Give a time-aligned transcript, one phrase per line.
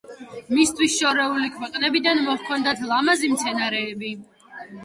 [0.53, 4.13] მისთვის შორეული ქვეყნებიდან მოჰქონდათ ლამაზი მცენარეები.